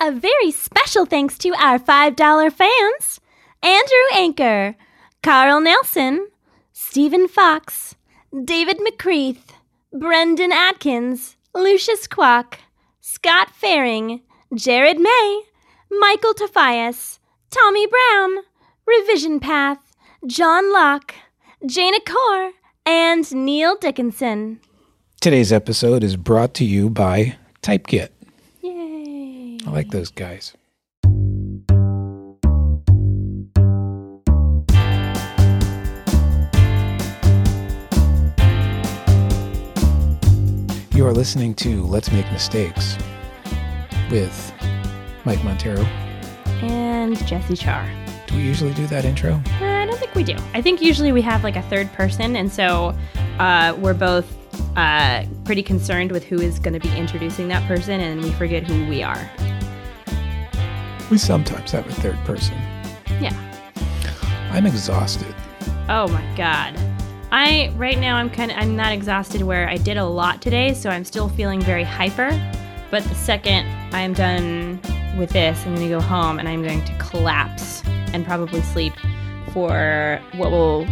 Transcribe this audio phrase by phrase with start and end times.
[0.00, 3.20] A very special thanks to our $5 fans
[3.64, 4.76] Andrew Anker,
[5.24, 6.28] Carl Nelson,
[6.72, 7.96] Stephen Fox,
[8.44, 9.50] David McCreath,
[9.92, 12.60] Brendan Atkins, Lucius Quack,
[13.00, 14.20] Scott Faring,
[14.54, 15.42] Jared May,
[15.90, 17.18] Michael Tofias,
[17.50, 18.44] Tommy Brown,
[18.86, 19.96] Revision Path,
[20.26, 21.14] John Locke,
[21.66, 22.52] Jana Core,
[22.86, 24.60] and Neil Dickinson.
[25.20, 28.10] Today's episode is brought to you by Typekit.
[29.68, 30.54] I like those guys.
[40.96, 42.96] You are listening to Let's Make Mistakes
[44.10, 44.54] with
[45.26, 45.84] Mike Monteiro.
[46.62, 47.86] And Jessie Char.
[48.26, 49.38] Do we usually do that intro?
[49.60, 50.36] I don't think we do.
[50.54, 52.96] I think usually we have like a third person, and so
[53.38, 54.34] uh, we're both
[54.78, 58.62] uh, pretty concerned with who is going to be introducing that person, and we forget
[58.62, 59.30] who we are.
[61.10, 62.56] We sometimes have a third person.
[63.20, 63.32] Yeah.
[64.52, 65.34] I'm exhausted.
[65.88, 66.78] Oh my god.
[67.30, 70.74] I right now I'm kind of I'm not exhausted where I did a lot today,
[70.74, 72.30] so I'm still feeling very hyper.
[72.90, 74.80] But the second I'm done
[75.18, 78.94] with this, I'm going to go home and I'm going to collapse and probably sleep
[79.52, 80.86] for what will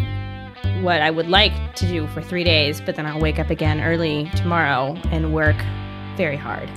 [0.83, 3.81] what I would like to do for 3 days, but then I'll wake up again
[3.81, 5.57] early tomorrow and work
[6.17, 6.69] very hard.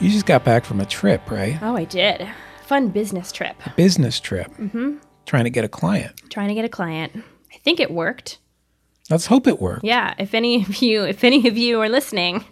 [0.00, 1.58] You just got back from a trip, right?
[1.62, 2.28] Oh, I did.
[2.66, 3.56] Fun business trip.
[3.76, 4.48] Business trip.
[4.56, 4.96] Mm-hmm.
[5.26, 6.12] Trying to get a client.
[6.30, 7.12] Trying to get a client.
[7.54, 8.38] I think it worked.
[9.10, 9.84] Let's hope it worked.
[9.84, 12.44] yeah if any of you if any of you are listening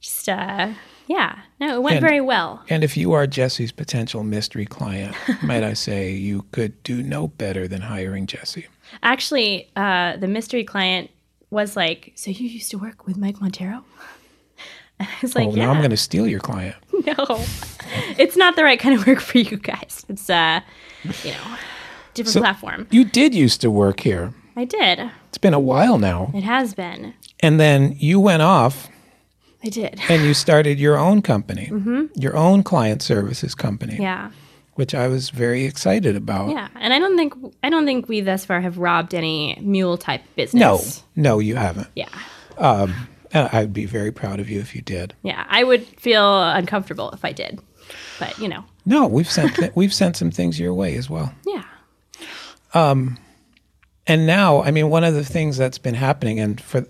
[0.00, 0.72] just uh
[1.08, 5.14] yeah no it went And- very well And if you are Jessie's potential mystery client,
[5.42, 8.68] might I say you could do no better than hiring Jessie.
[9.02, 11.10] actually uh the mystery client
[11.50, 13.82] was like so you used to work with mike monteiro
[14.98, 16.76] and i was like oh, yeah now I'm going to steal your client.
[17.06, 17.44] no
[18.18, 20.60] it's not the right kind of work for you guys it's uh
[21.24, 21.56] you know
[22.14, 24.32] different So- platform You did used to work here.
[24.56, 26.30] i did It's been a while now.
[26.34, 28.88] it has been And then you went off
[29.64, 31.70] i did and you started your own company,
[32.14, 34.02] your own client services company, Mm-hmm.
[34.02, 34.30] yeah
[34.78, 36.50] which I was very excited about.
[36.50, 37.34] yeah and i don't think
[37.64, 40.80] i don't think we thus far have robbed any mule type business no,
[41.30, 41.88] no, you haven't.
[41.96, 42.08] yeah
[43.32, 45.14] And I'd be very proud of you if you did.
[45.22, 47.60] Yeah, I would feel uncomfortable if I did.
[48.18, 51.32] But, you know, No, we've sent th- we've sent some things your way as well.
[51.46, 51.64] yeah.
[52.74, 53.18] Um,
[54.06, 56.86] and now, I mean, one of the things that's been happening, and for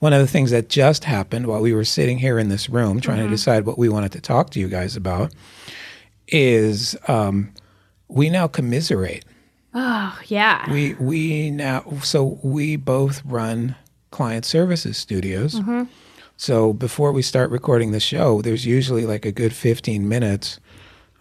[0.00, 3.00] one of the things that just happened while we were sitting here in this room
[3.00, 3.32] trying to mm-hmm.
[3.32, 5.32] decide what we wanted to talk to you guys about,
[6.28, 7.52] is um,
[8.08, 9.24] we now commiserate.
[9.74, 10.70] Oh, yeah.
[10.70, 13.76] We we now so we both run
[14.12, 15.60] client services studios.
[16.36, 20.60] So before we start recording the show, there's usually like a good 15 minutes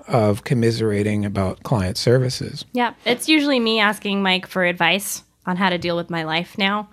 [0.07, 2.65] of commiserating about client services.
[2.73, 2.93] yeah.
[3.05, 6.89] It's usually me asking Mike for advice on how to deal with my life now.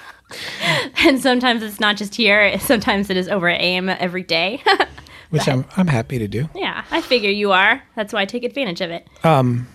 [0.98, 4.62] and sometimes it's not just here, sometimes it is over at AIM every day.
[5.30, 6.48] Which I'm I'm happy to do.
[6.54, 7.82] yeah, I figure you are.
[7.96, 9.06] That's why I take advantage of it.
[9.24, 9.66] Um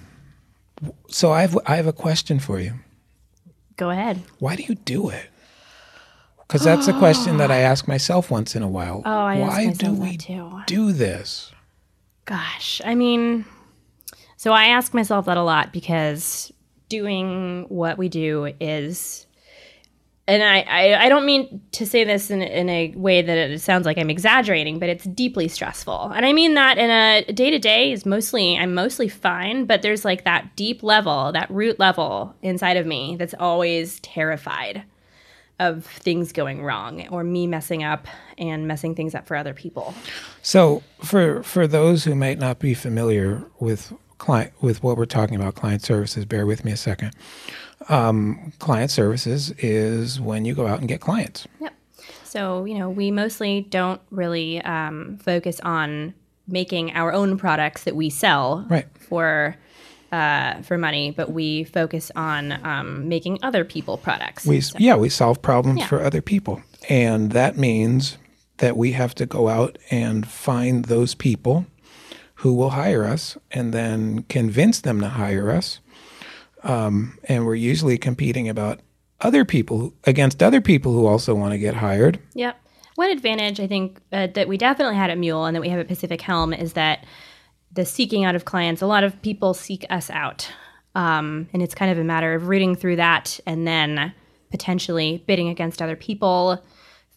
[1.09, 2.73] So I have I have a question for you.
[3.75, 4.21] Go ahead.
[4.39, 5.25] Why do you do it?
[6.51, 9.03] Because that's a question that I ask myself once in a while.
[9.05, 10.59] Oh, I ask Why do we too.
[10.67, 11.49] do this?
[12.25, 13.45] Gosh, I mean,
[14.35, 16.51] so I ask myself that a lot because
[16.89, 19.27] doing what we do is,
[20.27, 23.61] and I, I, I don't mean to say this in, in a way that it
[23.61, 26.11] sounds like I'm exaggerating, but it's deeply stressful.
[26.13, 29.83] And I mean that in a day to day is mostly, I'm mostly fine, but
[29.83, 34.83] there's like that deep level, that root level inside of me that's always terrified
[35.61, 38.07] of things going wrong or me messing up
[38.37, 39.93] and messing things up for other people.
[40.41, 45.35] So for for those who might not be familiar with client with what we're talking
[45.35, 47.13] about, client services, bear with me a second.
[47.89, 51.47] Um, client services is when you go out and get clients.
[51.59, 51.73] Yep.
[52.23, 56.13] So, you know, we mostly don't really um, focus on
[56.47, 58.85] making our own products that we sell Right.
[58.99, 59.55] for
[60.11, 64.45] uh, for money, but we focus on um, making other people products.
[64.45, 65.87] We yeah, we solve problems Yeah.
[65.87, 68.17] for other people, and that means
[68.57, 71.65] that we have to go out and find those people
[72.35, 75.79] who will hire us, and then convince them to hire us.
[76.63, 78.79] Um, and we're usually competing about
[79.19, 82.19] other people against other people who also want to get hired.
[82.33, 82.57] Yep.
[82.95, 85.79] One advantage I think uh, that we definitely had at Mule and that we have
[85.79, 87.05] at Pacific Helm is that
[87.73, 90.49] the seeking out of clients, a lot of people seek us out.
[90.95, 94.13] Um, and it's kind of a matter of reading through that and then
[94.49, 96.61] potentially bidding against other people,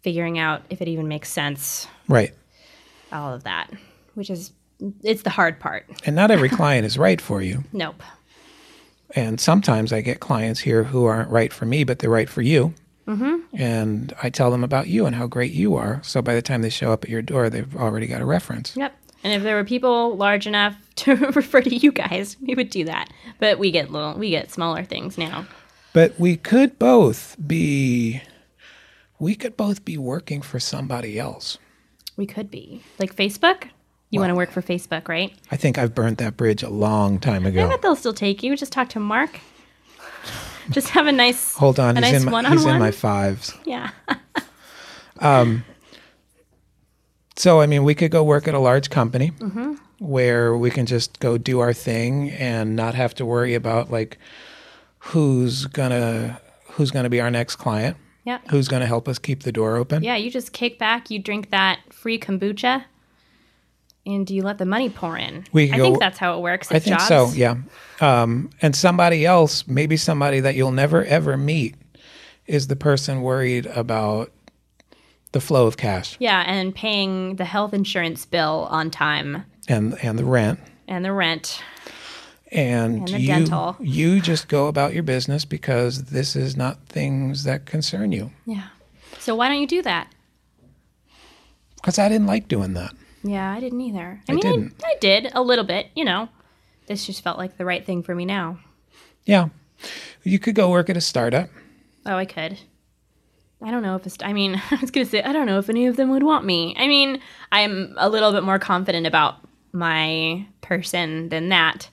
[0.02, 2.32] figuring out if it even makes sense, Right.
[3.12, 3.70] all of that,
[4.14, 4.52] which is
[5.02, 5.86] it's the hard part.
[6.04, 7.64] And not every client is right for you.
[7.72, 8.02] Nope.
[9.16, 12.42] And sometimes I get clients here who aren't right for me, but they're right for
[12.42, 12.74] you.
[13.06, 13.56] Mm-hmm.
[13.56, 16.00] And I tell them about you and how great you are.
[16.02, 18.76] So by the time they show up at your door, they've already got a reference.
[18.76, 18.94] Yep.
[19.24, 22.84] And if there were people large enough to refer to you guys, we would do
[22.84, 23.08] that.
[23.40, 25.46] But we get little, we get smaller things now.
[25.92, 28.22] But we could both be,
[29.18, 31.58] we could both be working for somebody else.
[32.16, 33.68] We could be like Facebook.
[34.10, 35.32] You want to work for Facebook, right?
[35.50, 37.66] I think I've burnt that bridge a long time ago.
[37.66, 38.56] I bet they'll still take you.
[38.56, 39.40] Just talk to Mark.
[40.70, 41.54] Just have a nice.
[41.56, 42.58] Hold on, a he's nice in my, one-on-one.
[42.58, 43.54] he's in my fives.
[43.64, 43.90] Yeah.
[45.20, 45.64] Um,
[47.36, 49.74] So, I mean, we could go work at a large company Mm-hmm.
[49.98, 54.18] where we can just go do our thing and not have to worry about like
[54.98, 56.40] who's gonna
[56.72, 58.38] who's gonna be our next client, Yeah.
[58.50, 60.02] who's gonna help us keep the door open.
[60.02, 60.16] Yeah.
[60.16, 61.10] You just kick back.
[61.10, 62.84] You drink that free kombucha,
[64.06, 65.44] and you let the money pour in.
[65.52, 66.70] We I go- think that's how it works.
[66.70, 67.08] I think jobs.
[67.08, 67.30] so.
[67.34, 67.56] Yeah.
[68.00, 71.74] Um, and somebody else, maybe somebody that you'll never ever meet,
[72.46, 74.30] is the person worried about
[75.34, 80.18] the flow of cash Yeah, and paying the health insurance bill on time and and
[80.18, 80.58] the rent.
[80.88, 81.60] and the rent.
[82.52, 83.76] And, And the you dental.
[83.80, 88.30] you just go about your business because this is not things that concern you.
[88.46, 88.68] Yeah.
[89.18, 90.06] So why don't you do that?
[91.76, 92.92] Because I didn't like doing that.
[93.24, 94.20] Yeah, I didn't either.
[94.28, 94.74] I, I mean, didn't.
[94.84, 95.88] I, I did a little bit.
[95.96, 96.28] You know,
[96.86, 98.58] this just felt like the right thing for me now.
[99.24, 99.48] Yeah.
[100.22, 101.48] You could go work at a startup.
[102.06, 102.58] Oh, I could.
[103.64, 104.18] I don't know if it's.
[104.22, 106.44] I mean, I was gonna say I don't know if any of them would want
[106.44, 106.74] me.
[106.78, 107.20] I mean,
[107.50, 109.36] I'm a little bit more confident about
[109.72, 111.88] my person than that.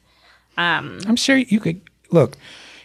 [0.58, 1.82] Um, I'm sure you could
[2.12, 2.38] look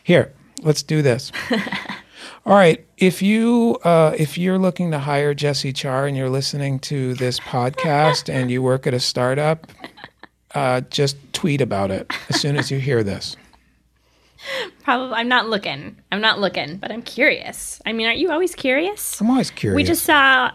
[0.03, 0.33] here.
[0.63, 1.33] Let's do this.
[2.47, 2.87] All right.
[2.97, 7.41] If you uh, if you're looking to hire Jessie Char and you're listening to this
[7.41, 9.67] podcast and you work at a startup,
[10.55, 13.37] uh, just tweet about it as soon as you hear this.
[14.83, 15.97] Probably, I'm not looking.
[16.13, 17.81] I'm not looking, but I'm curious.
[17.87, 19.21] I mean, aren't you always curious?
[19.21, 19.77] I'm always curious.
[19.77, 20.51] We just saw.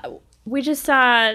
[0.46, 1.34] We just saw.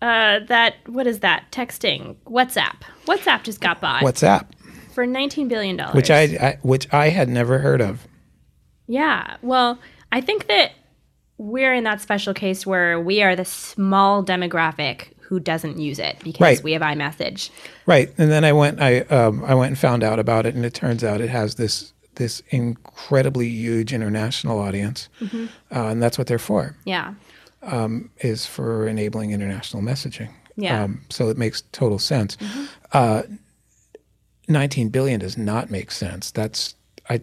[0.00, 1.44] Uh, that what is that?
[1.52, 2.74] Texting WhatsApp.
[3.06, 4.46] WhatsApp just got bought WhatsApp,
[4.92, 5.94] for 19 billion dollars.
[5.94, 8.06] which I, I which I had never heard of.
[8.88, 9.36] Yeah.
[9.42, 9.78] Well,
[10.10, 10.72] I think that
[11.38, 16.18] we're in that special case where we are the small demographic who doesn't use it
[16.22, 16.62] because Right.
[16.62, 17.48] we have iMessage.
[17.86, 18.82] Right, and then I went.
[18.82, 21.54] I um, I went and found out about it, and it turns out it has
[21.54, 25.46] this this incredibly huge international audience, Mm-hmm.
[25.74, 26.76] uh, and that's what they're for.
[26.84, 27.14] Yeah.
[27.62, 30.28] Um, Is for enabling international messaging.
[30.56, 30.82] Yeah.
[30.82, 32.36] Um, so it makes total sense.
[32.92, 33.22] Uh,
[34.48, 36.30] Nineteen billion does not make sense.
[36.30, 36.74] That's
[37.08, 37.22] I.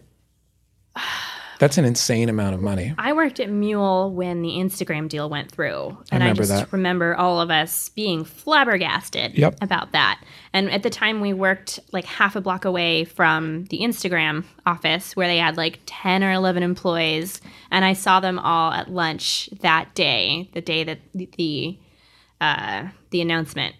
[1.59, 2.93] That's an insane amount of money.
[2.97, 5.97] I worked at Mule when the Instagram deal went through.
[6.11, 6.71] And I, remember just that.
[6.73, 9.57] remember all of us being flabbergasted Yep.
[9.61, 10.21] about that.
[10.53, 15.15] And at the time, we worked like half a block away from the Instagram office
[15.17, 17.41] where they had like 10 or 11 employees.
[17.71, 21.77] And I saw them all at lunch that day, the day that the,
[22.39, 23.75] uh, the announcement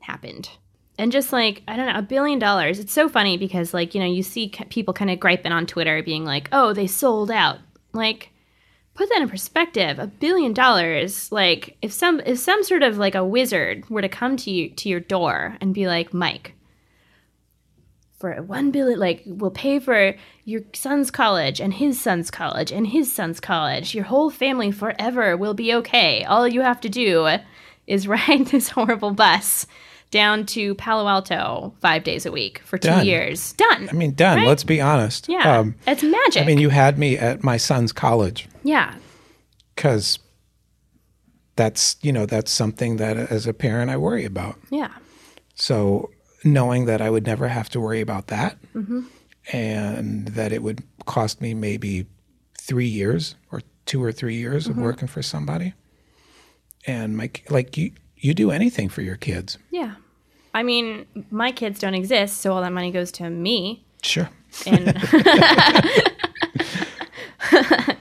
[0.00, 0.50] happened.
[0.98, 2.78] And just like, I don't know, a billion dollars.
[2.78, 6.02] It's so funny because, like, you know, you see people kind of griping on Twitter
[6.02, 7.58] being like, oh, they sold out.
[7.92, 8.32] Like,
[8.94, 13.14] put that in perspective a billion dollars like if some if some sort of like
[13.14, 16.54] a wizard were to come to you to your door and be like mike
[18.18, 22.88] for one billion like we'll pay for your son's college and his son's college and
[22.88, 27.38] his son's college your whole family forever will be okay all you have to do
[27.86, 29.66] is ride this horrible bus
[30.12, 33.04] down to palo alto five days a week for two Done.
[33.06, 34.38] years done I mean, done.
[34.38, 34.46] Right?
[34.46, 35.28] Let's be honest.
[35.28, 38.94] yeah Um, it's magic I mean, you had me at my son's college yeah
[39.74, 40.20] because
[41.56, 44.56] that's you know that's something that as a parent I worry about.
[44.70, 44.92] yeah
[45.54, 46.10] So
[46.44, 49.00] knowing that I would never have to worry about that, Mm-hmm.
[49.52, 52.06] and that it would cost me maybe
[52.60, 54.78] three years or two or three years Mm-hmm.
[54.78, 55.74] of working for somebody,
[56.86, 59.94] and my like you you do anything for your kids, Yeah.
[60.54, 63.84] I mean, my kids don't exist, so all that money goes to me.
[64.02, 64.28] sure.
[64.66, 64.86] And,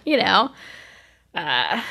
[0.06, 0.50] you know,
[1.34, 1.82] uh,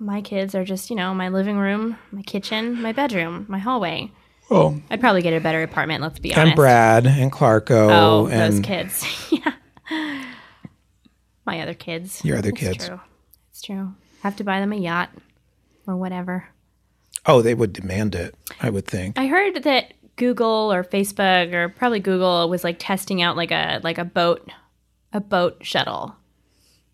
[0.00, 4.10] my kids are just, you know, my living room, my kitchen, my bedroom, my hallway.
[4.50, 6.46] Oh, I'd probably get a better apartment, let's be honest.
[6.48, 9.04] and Brad and Clarko Oh, and those kids.
[9.30, 9.52] yeah.
[11.44, 12.24] My other kids.
[12.24, 12.86] Your other It's kids.
[12.88, 13.00] True.
[13.50, 13.94] It's true.
[14.22, 15.10] Have to buy them a yacht
[15.86, 16.48] or whatever.
[17.26, 18.34] Oh, they would demand it.
[18.60, 19.18] I would think.
[19.18, 23.80] I heard that Google or Facebook or probably Google was like testing out like a
[23.82, 24.50] like a boat
[25.12, 26.16] a boat shuttle.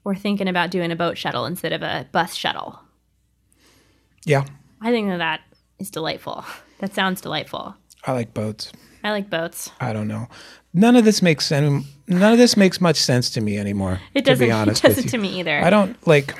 [0.05, 2.81] Or thinking about doing a boat shuttle instead of a bus shuttle.
[4.25, 4.45] Yeah,
[4.81, 5.43] I think that that
[5.79, 6.45] is delightful.
[6.81, 7.77] That sounds delightful.
[8.05, 8.73] I like boats.
[9.05, 9.71] I like boats.
[9.81, 10.29] I don't know.
[10.75, 11.87] None of this makes sense.
[12.09, 14.01] None of this makes much sense to me anymore.
[14.15, 14.45] It doesn't.
[14.49, 15.63] be honest It doesn't to me either.
[15.63, 16.35] I don't like.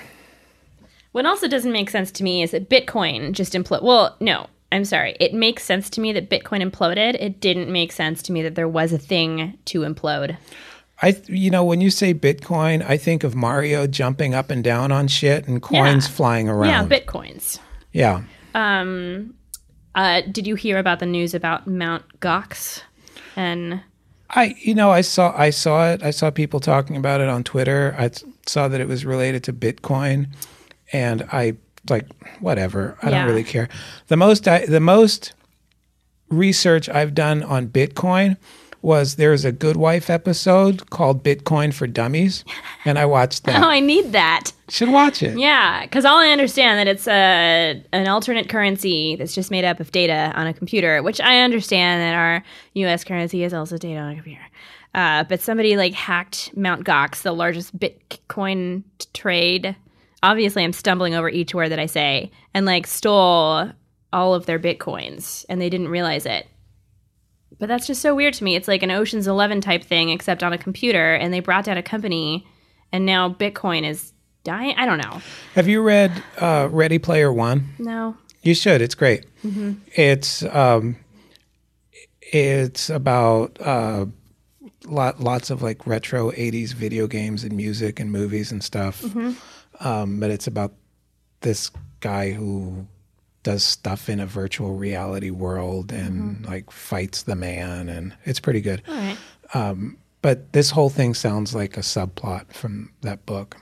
[1.13, 3.83] What also doesn't make sense to me is that Bitcoin just imploded.
[3.83, 5.17] Well, no, I'm sorry.
[5.21, 7.15] It makes sense to me that Bitcoin imploded.
[7.21, 10.37] It didn't make sense to me that there was a thing to implode.
[11.03, 14.93] I you know when you say Bitcoin, I think of Mario jumping up and down
[14.93, 16.13] on shit and coins Yeah.
[16.15, 16.91] flying around.
[16.91, 17.59] Yeah, Bitcoins.
[17.93, 18.23] yeah.
[18.55, 19.35] Um,
[19.95, 22.83] uh, did you hear about the news about Mount Gox?
[23.37, 23.81] And
[24.31, 26.03] I you know I saw I saw it.
[26.03, 27.95] I saw people talking about it on Twitter.
[27.99, 28.11] I
[28.47, 30.29] saw that it was related to Bitcoin,
[30.93, 31.55] and I
[31.89, 32.07] like
[32.41, 32.97] whatever.
[33.03, 33.19] I Yeah.
[33.19, 33.69] don't really care.
[34.09, 35.33] The most I, the most
[36.29, 38.37] research I've done on Bitcoin
[38.81, 42.45] was there's a Good Wife episode called Bitcoin for Dummies,
[42.85, 43.63] and I watched that.
[43.63, 43.69] oh.
[43.69, 44.51] I need that.
[44.69, 45.39] Should watch it.
[45.39, 49.79] Yeah, because all I understand that it's a an alternate currency that's just made up
[49.79, 52.43] of data on a computer, which I understand that our
[52.75, 53.05] U.S.
[53.05, 54.43] currency is also data on a computer.
[54.95, 58.83] Uh, but somebody like hacked Mount Gox, the largest Bitcoin
[59.15, 59.77] trade.
[60.23, 63.71] Obviously, I'm stumbling over each word that I say, and like stole
[64.13, 66.47] all of their bitcoins, and they didn't realize it.
[67.59, 68.55] But that's just so weird to me.
[68.55, 71.77] It's like an Ocean's Eleven type thing, except on a computer, and they brought down
[71.77, 72.47] a company,
[72.93, 74.13] and now Bitcoin is
[74.45, 74.75] dying.
[74.77, 75.21] I don't know.
[75.55, 77.69] Have you read uh, Ready Player One?
[77.79, 78.17] No.
[78.43, 78.81] You should.
[78.81, 79.27] It's great.
[79.45, 79.75] Mm-hmm.
[79.95, 80.97] It's um,
[82.21, 84.07] it's about uh,
[84.87, 89.03] lot lots of like retro '80s video games and music and movies and stuff.
[89.03, 89.33] Mm-hmm.
[89.85, 90.73] Um, but it's about
[91.41, 91.71] this
[92.01, 92.87] guy who
[93.43, 96.45] does stuff in a virtual reality world and Mm-hmm.
[96.45, 98.83] like fights the man, and it's pretty good.
[98.89, 99.17] All right.
[100.23, 103.57] But this whole thing sounds like a subplot from that book.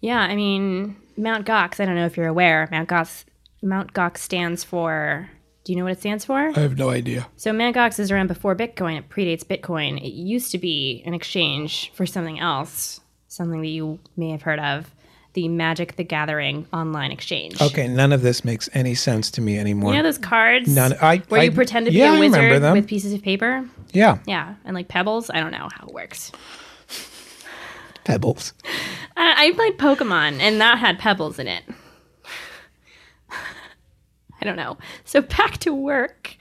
[0.00, 1.80] Yeah, I mean Mount Gox.
[1.80, 2.68] I don't know if you're aware.
[2.70, 3.24] Mount Gox.
[3.62, 5.30] Mount Gox stands for.
[5.64, 6.52] Do you know what it stands for?
[6.54, 7.26] I have no idea.
[7.36, 8.98] So Mount Gox is around before Bitcoin.
[8.98, 9.96] It predates Bitcoin.
[9.98, 14.58] It used to be an exchange for something else, something that you may have heard
[14.58, 14.94] of,
[15.34, 17.60] the Magic the Gathering online exchange.
[17.60, 19.92] Okay, none of this makes any sense to me anymore.
[19.92, 20.94] You know those cards None.
[21.02, 23.22] I where I- you pretend to be yeah, a I remember wizard with pieces of
[23.22, 23.68] paper?
[23.92, 25.30] yeah, Yeah, and like pebbles.
[25.30, 26.32] I don't know how it works.
[28.04, 28.52] pebbles.
[29.16, 31.62] I, I played Pokemon, and that had pebbles in it.
[34.40, 34.78] I don't know.
[35.04, 36.36] So back to work.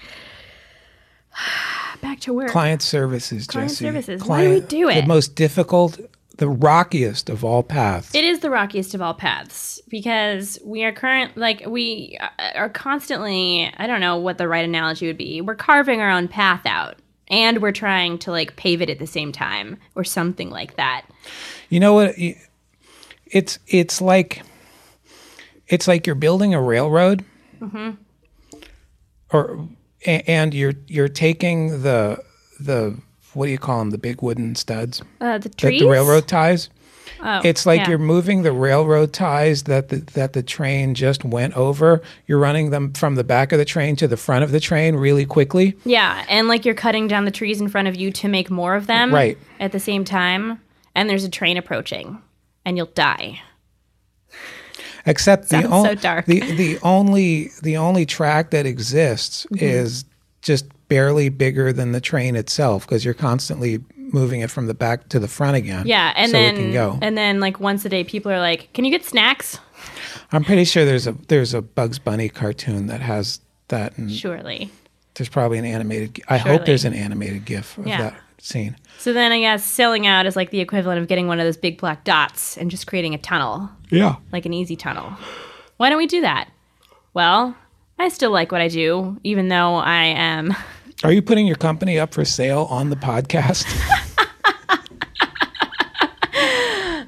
[2.01, 2.49] back to work.
[2.49, 3.85] Client services, Client Jessie.
[3.85, 4.23] services.
[4.25, 5.01] Why do we do it?
[5.01, 5.99] The most difficult,
[6.37, 8.13] the rockiest of all paths.
[8.15, 12.17] It is the rockiest of all paths because we are current, like, we
[12.55, 15.41] are constantly, I don't know what the right analogy would be.
[15.41, 16.97] We're carving our own path out
[17.27, 21.05] and we're trying to, like, pave it at the same time or something like that.
[21.69, 22.15] you know what?
[23.27, 24.41] It's it's like
[25.67, 27.23] it's like you're building a railroad,
[27.61, 27.91] Mm-hmm.
[29.31, 29.67] or
[30.05, 32.21] and you're you're taking the
[32.59, 32.97] the
[33.35, 33.89] what do you call them?
[33.91, 35.81] The big wooden studs Uh, the that trees?
[35.81, 36.69] the railroad ties.
[37.25, 37.89] Oh, It's like yeah.
[37.89, 42.01] you're moving the railroad ties that the, that the train just went over.
[42.27, 44.95] You're running them from the back of the train to the front of the train
[44.95, 45.77] really quickly.
[45.85, 48.75] Yeah, and like you're cutting down the trees in front of you to make more
[48.75, 49.37] of them Right.
[49.59, 50.59] at the same time,
[50.95, 52.17] and there's a train approaching,
[52.65, 53.39] and you'll die.
[55.05, 59.63] Except the, Sounds on- so the the only the only track that exists Mm-hmm.
[59.63, 60.05] is
[60.41, 65.09] just barely bigger than the train itself because you're constantly moving it from the back
[65.09, 65.87] to the front again.
[65.87, 66.99] Yeah, and so then can go.
[67.01, 69.57] and then like once a day, people are like, "Can you get snacks?"
[70.31, 74.69] I'm pretty sure there's a there's a Bugs Bunny cartoon that has that, and Surely.
[75.15, 76.21] there's probably an animated.
[76.29, 76.57] I Surely.
[76.57, 77.97] hope there's an animated GIF of Yeah.
[78.01, 78.75] that scene.
[78.99, 81.57] So then I guess selling out is like the equivalent of getting one of those
[81.57, 84.17] big black dots and just creating a tunnel, Yeah.
[84.31, 85.11] like an easy tunnel.
[85.77, 86.49] Why don't we do that?
[87.15, 87.55] Well,
[87.97, 90.53] I still like what I do, even though I am.
[91.03, 93.65] Are you putting your company up for sale on the podcast?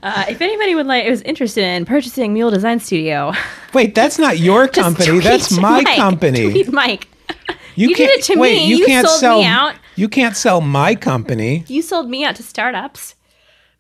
[0.03, 3.33] Uh, if anybody would like, is interested in purchasing Mule Design Studio,
[3.73, 5.17] Wait, that's not your company.
[5.19, 5.95] That's my Mike.
[5.97, 6.51] company.
[6.51, 7.07] Tweet Mike.
[7.77, 8.67] You, You did it to wait, me.
[8.67, 9.73] You, You can't sell me out.
[9.95, 11.65] You can't sell my company.
[11.67, 13.15] You sold me out to startups.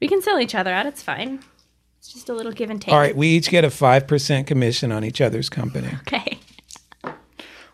[0.01, 0.87] We can sell each other out.
[0.87, 1.41] It's fine.
[1.99, 2.91] It's just a little give and take.
[2.91, 5.91] All right, we each get a five percent commission on each other's company.
[6.07, 6.39] Okay.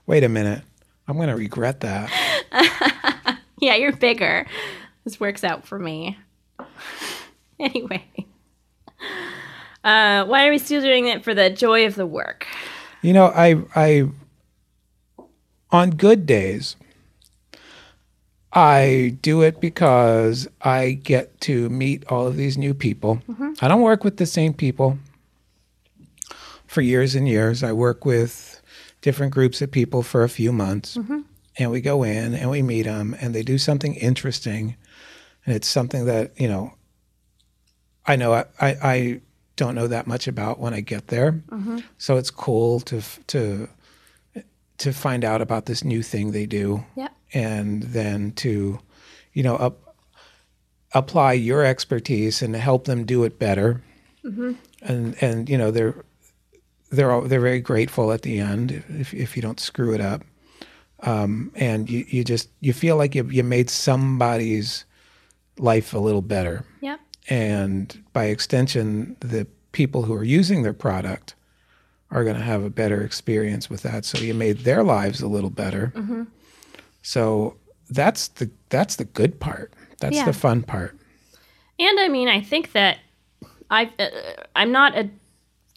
[0.06, 0.62] Wait a minute.
[1.08, 2.12] I'm going to regret that.
[3.62, 4.48] Yeah, you're bigger.
[5.03, 6.17] This works out for me.
[7.60, 8.03] Anyway.
[9.84, 12.48] Uh, why are we still doing it for the joy of the work?
[13.03, 14.10] You know, I I
[15.70, 16.75] on good days
[18.53, 23.22] I do it because I get to meet all of these new people.
[23.62, 24.98] I don't work with the same people
[26.67, 27.63] for years and years.
[27.63, 28.62] I work with
[29.01, 30.98] different groups of people for a few months.
[31.62, 34.75] And we go in and we meet them and they do something interesting.
[35.46, 36.74] And it's something that you know
[38.06, 39.22] i know i, I, I
[39.56, 41.34] don't know that much about when i get there.
[41.34, 41.80] Mm-hmm.
[41.98, 43.68] so it's cool to to
[44.80, 46.84] to find out about this new thing they do.
[46.96, 47.12] Yep.
[47.34, 48.80] and then to
[49.34, 49.96] you know up,
[50.94, 53.82] apply your expertise and help them do it better.
[54.82, 55.96] And and you know they're
[56.91, 60.24] they're all, they're very grateful at the end if if you don't screw it up
[61.03, 64.86] um, and you you just you feel like you you made somebody's
[65.58, 67.00] life a little better Yep.
[67.29, 71.36] and by extension the people who are using their product
[72.10, 75.27] are going to have a better experience with that so you made their lives a
[75.27, 76.24] little better mm-hmm.
[77.01, 77.55] so
[77.89, 80.25] that's the that's the good part that's Yeah.
[80.25, 80.98] the fun part
[81.79, 82.98] And I mean, I think that
[83.70, 84.10] I uh,
[84.55, 85.10] I'm not a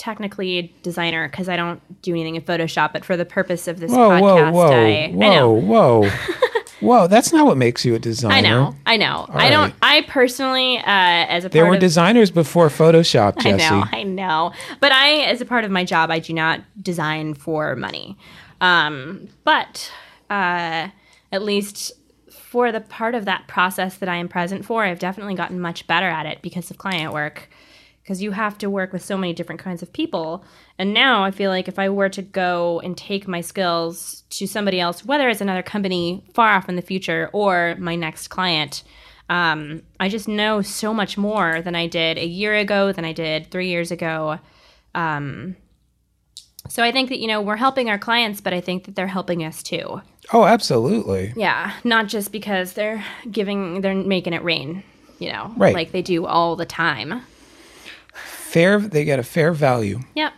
[0.05, 3.81] technically a designer because I don't do anything in Photoshop, but for the purpose of
[3.81, 5.51] this whoa podcast, whoa whoa I, whoa I know.
[5.51, 6.11] whoa
[6.81, 9.27] whoa that's not what makes you a designer I know, I know.
[9.31, 9.71] I don't.
[9.71, 9.75] right.
[9.81, 14.53] I personally, uh, as a there were of, designers before photoshop I know, I know.
[14.79, 18.19] But I, as a part of my job, I do not design for money.
[18.61, 19.91] Um, but
[20.29, 20.89] uh,
[21.33, 21.93] at least
[22.29, 25.87] for the part of that process that I am present for, I've definitely gotten much
[25.87, 27.49] better at it because of client work.
[28.05, 30.45] Because you have to work with so many different kinds of people.
[30.79, 34.47] And now I feel like if I were to go and take my skills to
[34.47, 38.83] somebody else, whether it's another company far off in the future or my next client,
[39.31, 43.13] um, I just know so much more than I did a year ago, than I
[43.15, 44.39] did three years ago.
[44.95, 45.57] Um,
[46.69, 49.07] so I think that, you know, we're helping our clients, but I think that they're
[49.07, 50.03] helping us too.
[50.33, 51.73] oh absolutely Yeah.
[51.85, 54.83] Not just because they're giving, they're making it rain,
[55.19, 55.75] you know, Right.
[55.75, 57.23] like they do all the time.
[58.55, 60.33] Fair they get a fair value Yep.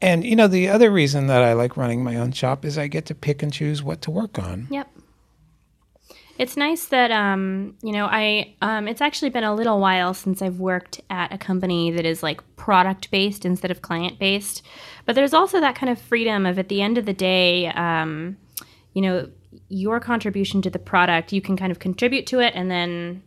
[0.00, 2.86] and you know the other reason that i like running my own shop is i
[2.86, 4.88] get to pick and choose what to work on Yep.
[6.38, 10.40] It's nice that um, you know, I um it's actually been a little while since
[10.40, 14.62] I've worked at a company that is like product based instead of client based.
[15.04, 18.36] But there's also that kind of freedom of at the end of the day, um,
[18.94, 19.28] you know,
[19.68, 23.24] your contribution to the product, you can kind of contribute to it and then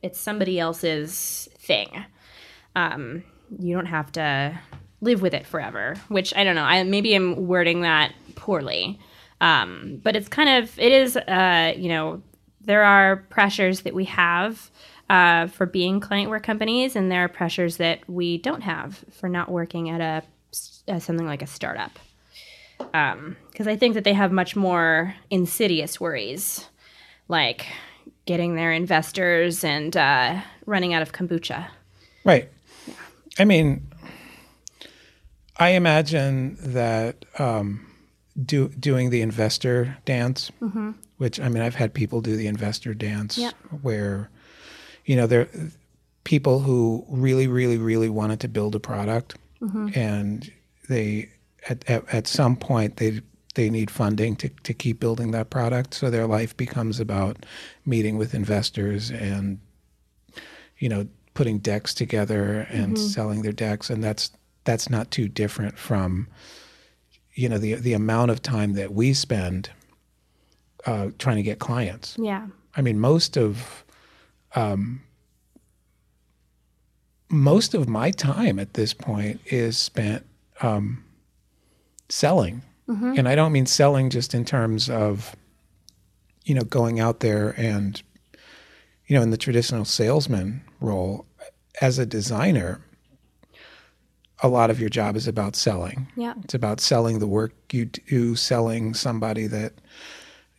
[0.00, 2.04] it's somebody else's thing.
[2.74, 3.24] Um,
[3.58, 4.58] you don't have to
[5.00, 6.64] live with it forever, which I don't know.
[6.64, 8.98] I maybe I'm wording that poorly.
[9.40, 12.22] Um, but it's kind of it is uh, you know
[12.60, 14.70] there are pressures that we have
[15.08, 19.28] uh, for being client work companies, and there are pressures that we don't have for
[19.28, 21.98] not working at a uh, something like a startup.
[22.94, 26.66] Um because I think that they have much more insidious worries,
[27.28, 27.66] like
[28.26, 31.66] getting their investors and uh, running out of kombucha.
[32.24, 32.48] Right.
[32.86, 32.94] Yeah.
[33.38, 33.86] I mean,
[35.56, 37.86] I imagine that um,
[38.44, 40.50] do, doing the investor dance,
[41.18, 43.54] which I mean, I've had people do the investor dance Yep.
[43.82, 44.30] where,
[45.04, 45.48] you know, there
[46.24, 49.36] people who really, really, really wanted to build a product,
[49.94, 50.50] and
[50.88, 51.28] they
[51.68, 53.20] at, at at some point they
[53.60, 55.92] they need funding to, to keep building that product.
[55.92, 57.44] So their life becomes about
[57.84, 59.58] meeting with investors and
[60.78, 64.30] you know putting decks together and selling their decks and that's
[64.64, 66.26] that's not too different from
[67.34, 69.68] you know the the amount of time that we spend
[70.86, 72.46] uh, trying to get clients Yeah.
[72.76, 73.84] i mean most of
[74.54, 75.02] um,
[77.28, 80.24] most of my time at this point is spent
[80.62, 81.04] um,
[82.08, 83.14] selling Mm-hmm.
[83.16, 85.36] and i don't mean selling just in terms of
[86.44, 88.02] you know going out there and
[89.06, 91.26] you know in the traditional salesman role
[91.80, 92.80] as a designer
[94.42, 96.08] a lot of your job is about selling.
[96.16, 96.34] Yeah.
[96.42, 99.74] it's about selling the work you do selling somebody that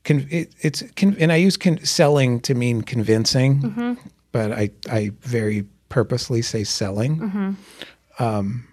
[0.03, 3.93] can it, it's con, and i use con, selling to mean convincing mm-hmm.
[4.31, 8.23] but i i very purposely say selling mm-hmm.
[8.23, 8.67] um,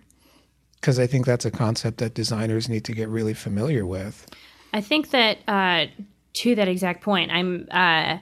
[0.81, 4.27] because i think that's a concept that designers need to get really familiar with
[4.73, 5.87] I think that uh,
[6.35, 8.19] to that exact point, I'm uh,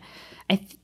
[0.48, 0.76] I th-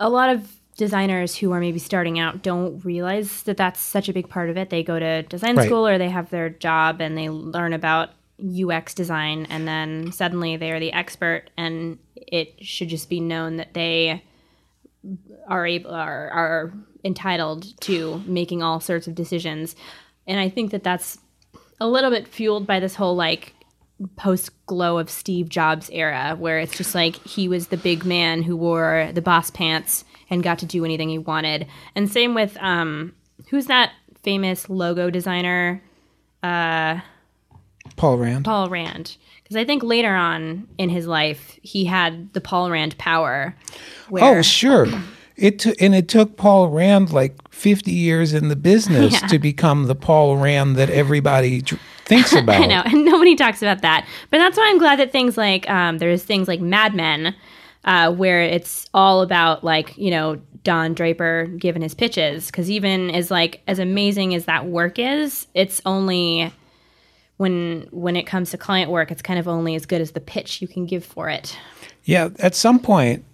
[0.00, 4.12] a lot of designers who are maybe starting out don't realize that that's such a
[4.12, 4.70] big part of it.
[4.70, 5.66] They go to design Right.
[5.66, 8.10] school or they have their job and they learn about
[8.42, 13.56] UX design, and then suddenly they are the expert, and it should just be known
[13.56, 14.24] that they
[15.46, 16.72] are able are, are
[17.04, 19.76] entitled to making all sorts of decisions.
[20.26, 21.18] And I think that that's
[21.80, 23.54] a little bit fueled by this whole like
[24.16, 28.42] post glow of Steve Jobs era, where it's just like he was the big man
[28.42, 31.66] who wore the boss pants and got to do anything he wanted.
[31.94, 33.14] And same with um,
[33.50, 35.82] who's that famous logo designer?
[36.42, 37.00] uh
[37.96, 38.44] Paul Rand.
[38.44, 39.16] Paul Rand.
[39.42, 43.56] Because I think later on in his life, he had the Paul Rand power.
[44.08, 44.86] Where, Oh, sure.
[45.36, 49.26] It t- and it took Paul Rand like 50 years in the business Yeah.
[49.28, 52.60] to become the Paul Rand that everybody dr- thinks about.
[52.60, 54.06] I know, and nobody talks about that.
[54.30, 57.34] But that's why I'm glad that things like um, there's things like Mad Men,
[57.84, 62.46] uh, where it's all about like you know Don Draper giving his pitches.
[62.46, 66.52] Because even as like as amazing as that work is, it's only
[67.38, 70.20] when when it comes to client work, it's kind of only as good as the
[70.20, 71.56] pitch you can give for it.
[72.04, 73.24] Yeah, at some point,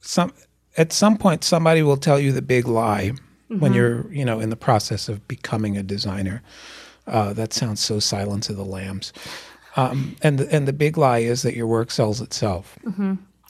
[0.00, 0.32] some
[0.76, 3.12] at some point somebody will tell you the big lie
[3.48, 6.42] when you're you know in the process of becoming a designer.
[7.06, 9.12] Uh, that sounds so Silence of the Lambs.
[9.76, 12.76] Um, and the, and the big lie is that your work sells itself.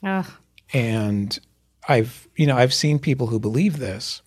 [0.02, 0.26] Ugh.
[0.72, 1.38] and
[1.88, 4.22] I've you know I've seen people who believe this.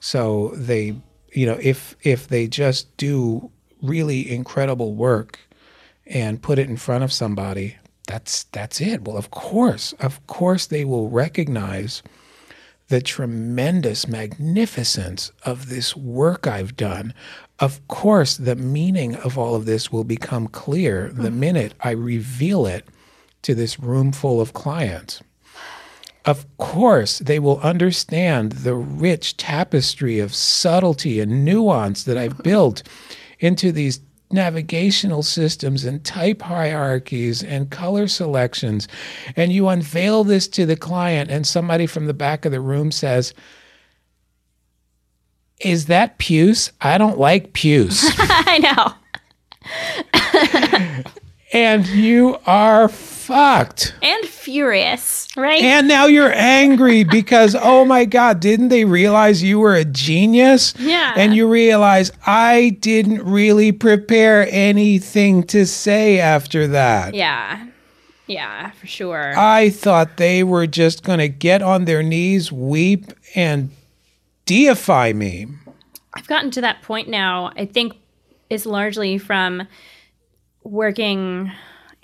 [0.00, 0.96] So they
[1.32, 3.50] you know if if they just do
[3.82, 5.38] really incredible work
[6.06, 9.02] and put it in front of somebody, that's that's it.
[9.02, 12.02] Well, of course, of course they will recognize
[12.88, 17.12] the tremendous magnificence of this work I've done.
[17.58, 21.40] Of course, the meaning of all of this will become clear the mm-hmm.
[21.40, 22.86] minute I reveal it
[23.42, 25.20] to this room full of clients.
[26.24, 32.82] Of course, they will understand the rich tapestry of subtlety and nuance that I've built
[33.38, 38.88] into these navigational systems and type hierarchies and color selections.
[39.36, 42.90] And you unveil this to the client, and somebody from the back of the room
[42.90, 43.34] says,
[45.60, 46.72] Is that puce?
[46.80, 48.04] I don't like puce.
[48.18, 48.92] I know.
[51.52, 52.88] and you are
[53.26, 53.94] fucked.
[54.02, 55.62] And furious, right?
[55.62, 60.74] And now you're angry because, oh my God, didn't they realize you were a genius?
[60.78, 61.12] Yeah.
[61.16, 67.14] And you realize I didn't really prepare anything to say after that.
[67.14, 67.66] yeah.
[68.28, 69.34] Yeah, for sure.
[69.38, 73.70] I thought they were just going to get on their knees, weep, and
[74.46, 75.46] deify me.
[76.12, 77.52] I've gotten to that point now.
[77.54, 77.94] I think
[78.50, 79.68] is largely from
[80.64, 81.52] working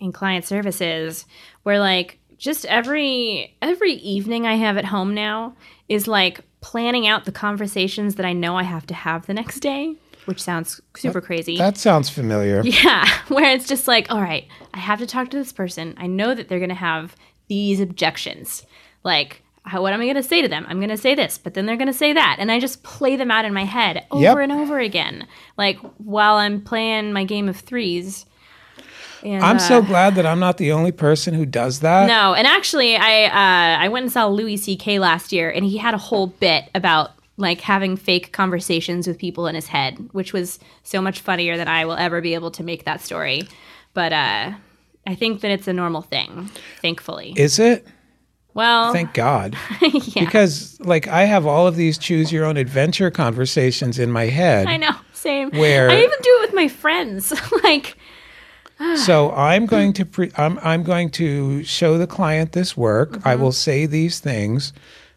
[0.03, 1.25] in client services,
[1.62, 5.55] where like just every every evening I have at home now
[5.88, 9.61] is like planning out the conversations that I know I have to have the next
[9.61, 9.95] day,
[10.27, 11.57] which sounds super crazy.
[11.57, 12.62] That sounds familiar.
[12.65, 15.95] Yeah, where it's just like, all right, I have to talk to this person.
[15.97, 17.17] I know that they're going to have
[17.49, 18.65] these objections.
[19.05, 20.65] Like, how, what am I going to say to them?
[20.69, 22.37] I'm going to say this, but then they're going to say that.
[22.38, 24.37] And I just play them out in my head over Yep.
[24.38, 25.27] and over again,
[25.59, 28.27] like while I'm playing my game of threes.
[29.23, 32.07] And, I'm uh, so glad that I'm not the only person who does that.
[32.07, 34.99] no, and actually, I uh, I went and saw Louis C.K.
[34.99, 39.47] last year, and he had a whole bit about like having fake conversations with people
[39.47, 42.63] in his head, which was so much funnier than I will ever be able to
[42.63, 43.49] make that story.
[43.95, 44.53] But uh,
[45.07, 47.35] I think that it's a normal thing, thankfully.
[47.37, 47.87] Is it?
[48.55, 49.57] well, Thank God.
[49.81, 54.27] yeah, Because, like, I have all of these choose your own adventure conversations in my
[54.27, 54.67] head.
[54.67, 55.51] I know, same.
[55.51, 57.33] Where- I even do it with my friends,
[57.65, 57.97] like.
[58.97, 63.14] So I'm going to pre- I'm I'm going to show the client this work.
[63.25, 63.42] I Mm-hmm.
[63.42, 64.73] will say these things.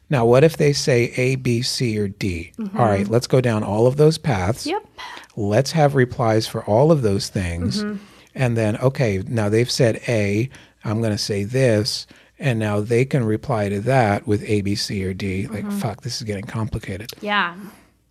[0.09, 2.51] Now, what if they say A, B, C, or D?
[2.77, 4.61] All right, let's go down all of those paths.
[4.67, 4.69] Mm-hmm.
[4.71, 4.87] Yep.
[5.35, 7.83] Let's have replies for all of those things.
[7.83, 8.03] Mm-hmm.
[8.35, 10.49] And then, okay, now they've said A,
[10.83, 12.05] I'm going to say this.
[12.37, 15.47] And now they can reply to that with A, B, C, or D.
[15.47, 15.79] Like, Mm-hmm.
[15.79, 17.11] fuck, this is getting complicated.
[17.21, 17.55] Yeah.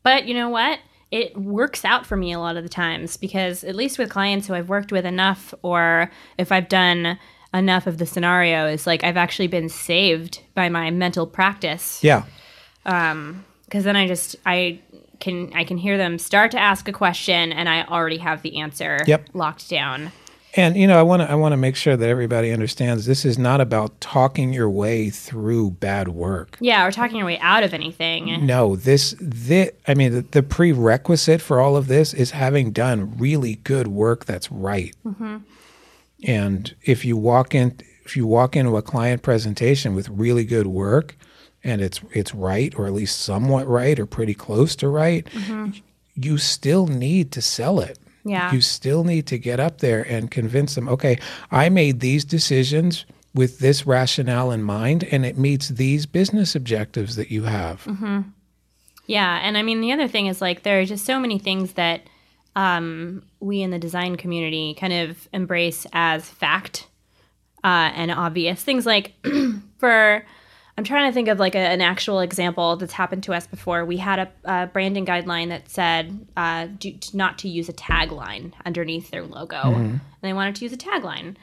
[0.03, 0.81] But you know what?
[1.21, 4.47] It works out for me a lot of the times because, at least with clients
[4.49, 7.19] who I've worked with enough, or if I've done
[7.53, 12.03] enough of the scenarios, like I've actually been saved by my mental practice.
[12.03, 12.23] Yeah.
[12.85, 14.81] Um Because then I just, I
[15.21, 18.61] can, I can hear them start to ask a question and I already have the
[18.61, 19.29] answer Yep.
[19.35, 20.11] locked down.
[20.57, 23.25] And you know, I want to I want to make sure that everybody understands this
[23.25, 26.57] is not about talking your way through bad work.
[26.61, 28.47] Yeah, or talking your way out of anything.
[28.47, 33.19] No, this this I mean the, the prerequisite for all of this is having done
[33.19, 34.95] really good work that's right.
[35.05, 35.39] Mm-hmm.
[36.27, 40.69] And if you walk in if you walk into a client presentation with really good
[40.69, 41.17] work
[41.65, 45.71] and it's it's right or at least somewhat right or pretty close to right, mm-hmm.
[46.15, 47.99] you still need to sell it.
[48.25, 48.53] Yeah.
[48.53, 51.19] You still need to get up there and convince them, okay,
[51.51, 57.17] I made these decisions with this rationale in mind and it meets these business objectives
[57.17, 57.85] that you have.
[59.07, 61.73] Yeah, and I mean the other thing is like there are just so many things
[61.73, 62.03] that
[62.57, 66.87] um, we in the design community kind of embrace as fact
[67.63, 69.15] uh, and obvious things like
[69.79, 70.25] for
[70.77, 73.85] I'm trying to think of like a, an actual example that's happened to us before.
[73.85, 78.53] We had a, a branding guideline that said uh, do, not to use a tagline
[78.67, 81.37] underneath their logo, and they wanted to use a tagline,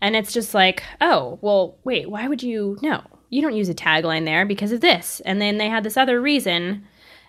[0.00, 2.76] and it's just like, oh, well, wait, why would you?
[2.82, 5.96] No, you don't use a tagline there because of this, and then they had this
[5.96, 6.84] other reason,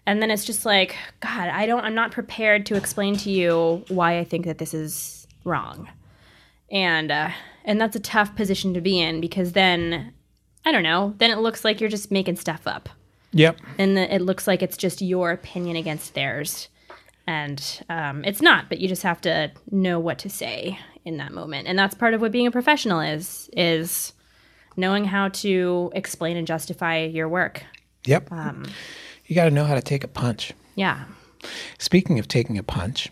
[0.07, 3.85] and then it's just like, God, I don't, I'm not prepared to explain to you
[3.89, 5.87] why I think that this is wrong,
[6.71, 7.29] and uh,
[7.63, 10.13] and that's a tough position to be in because then
[10.65, 11.13] I don't know.
[11.17, 12.89] Then it looks like you're just making stuff up.
[13.31, 13.57] Yep.
[13.77, 16.69] And the, it looks like it's just your opinion against theirs.
[17.25, 21.31] And um, it's not, but you just have to know what to say in that
[21.31, 21.67] moment.
[21.67, 24.13] And that's part of what being a professional is, is
[24.75, 27.63] knowing how to explain and justify your work.
[28.05, 28.31] Yep.
[28.31, 28.65] Um,
[29.25, 30.53] you got to know how to take a punch.
[30.75, 31.05] Yeah.
[31.77, 33.09] Speaking of taking a punch,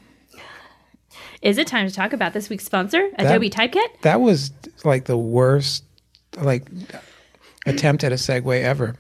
[1.42, 4.02] Is it time to talk about this week's sponsor, Adobe Typekit?
[4.02, 4.52] that was
[4.84, 5.84] like the worst
[6.38, 6.68] like
[7.66, 8.96] attempt at a segue ever.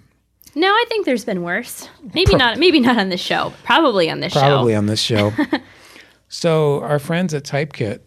[0.54, 1.88] No, I think there's been worse.
[2.13, 2.58] Maybe not.
[2.58, 3.54] Maybe not on this show.
[3.63, 4.78] Probably on this Probably show.
[4.78, 5.32] on this show.
[6.30, 8.00] so our friends at Typekit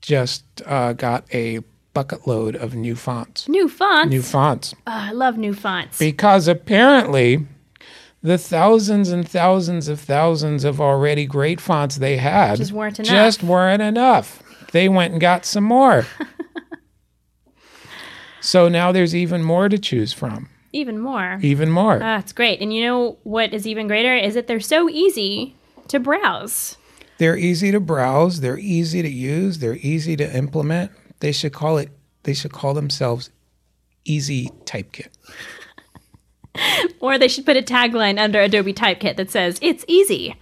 [0.00, 1.60] just uh, got a
[1.92, 3.48] bucket load of new fonts.
[3.48, 4.10] New fonts.
[4.10, 4.74] New fonts.
[4.86, 5.98] Oh, I love new fonts.
[5.98, 7.46] because apparently
[8.22, 13.10] the thousands and thousands of thousands of already great fonts they had Just weren't enough.
[13.10, 14.42] just weren't enough.
[14.72, 16.06] They went and got some more.
[18.40, 20.48] so now there's even more to choose from.
[20.72, 21.38] Even more.
[21.42, 21.98] Even more.
[21.98, 22.60] That's great.
[22.60, 25.56] And you know what is even greater is that they're so easy
[25.88, 26.76] to browse.
[27.18, 30.92] They're easy to browse, they're easy to use, they're easy to implement.
[31.18, 31.90] They should call it
[32.22, 33.30] they should call themselves
[34.04, 35.08] Easy Typekit.
[36.98, 40.34] Or they should put a tagline under Adobe Typekit that says, It's easy.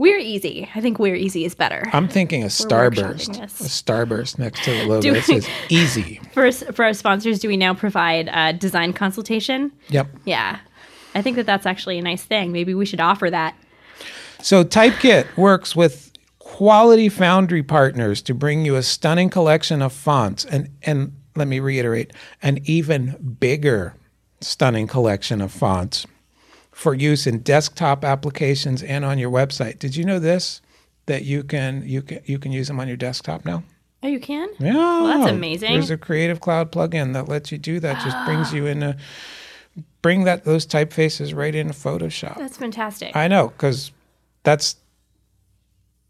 [0.00, 0.66] We're easy.
[0.74, 1.84] I think we're easy is better.
[1.92, 3.38] I'm thinking a starburst.
[3.38, 5.06] A starburst next to the logo.
[5.06, 6.22] It we- says easy.
[6.32, 9.70] For, for our sponsors, do we now provide uh, design consultation?
[9.88, 10.08] Yep.
[10.24, 10.60] Yeah.
[11.14, 12.50] I think that that's actually a nice thing.
[12.50, 13.54] Maybe we should offer that.
[14.40, 20.46] So Typekit works with quality foundry partners to bring you a stunning collection of fonts
[20.46, 23.96] and and let me reiterate, an even bigger
[24.40, 26.06] stunning collection of fonts
[26.80, 29.78] for use in desktop applications and on your website.
[29.78, 30.62] Did you know this
[31.04, 33.64] that you can you can you can use them on your desktop now?
[34.02, 34.48] Oh, you can?
[34.58, 35.02] Yeah.
[35.04, 35.74] that's amazing.
[35.74, 38.02] There's a Creative Cloud plugin that lets you do that.
[38.02, 38.96] Just brings you in a
[40.00, 42.38] bring that those typefaces right into Photoshop.
[42.38, 43.14] That's fantastic.
[43.14, 43.92] I know because
[44.42, 44.76] that's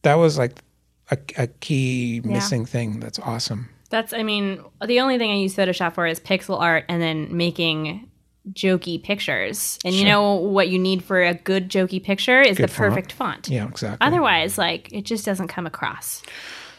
[0.02, 0.62] that was like
[1.11, 3.00] a, a key missing thing.
[3.00, 3.70] That's awesome.
[3.88, 7.37] That's, I mean, the only thing I use Photoshop for is pixel art and then
[7.37, 8.09] making
[8.53, 9.79] jokey pictures.
[9.85, 12.88] And you know what you need for a good jokey picture is Good the font.
[12.90, 13.48] perfect font.
[13.48, 14.07] Yeah, exactly.
[14.07, 16.22] Otherwise, like, it just doesn't come across.